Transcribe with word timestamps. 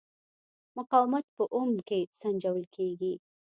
مقاومت 0.77 1.25
په 1.35 1.43
اوم 1.55 1.71
کې 1.87 1.99
سنجول 2.19 2.63
کېږي. 2.75 3.13